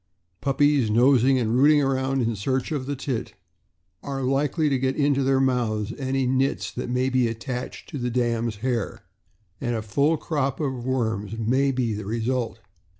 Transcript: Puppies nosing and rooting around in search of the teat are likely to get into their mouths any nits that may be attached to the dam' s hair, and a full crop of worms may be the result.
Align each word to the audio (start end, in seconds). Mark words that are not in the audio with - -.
Puppies 0.41 0.89
nosing 0.89 1.37
and 1.37 1.55
rooting 1.59 1.79
around 1.79 2.23
in 2.23 2.35
search 2.35 2.71
of 2.71 2.87
the 2.87 2.95
teat 2.95 3.35
are 4.01 4.23
likely 4.23 4.67
to 4.67 4.79
get 4.79 4.95
into 4.95 5.21
their 5.21 5.39
mouths 5.39 5.93
any 5.95 6.25
nits 6.25 6.71
that 6.71 6.89
may 6.89 7.07
be 7.07 7.27
attached 7.27 7.87
to 7.89 7.99
the 7.99 8.09
dam' 8.09 8.47
s 8.47 8.55
hair, 8.65 9.03
and 9.61 9.75
a 9.75 9.83
full 9.83 10.17
crop 10.17 10.59
of 10.59 10.83
worms 10.87 11.37
may 11.37 11.71
be 11.71 11.93
the 11.93 12.07
result. 12.07 12.59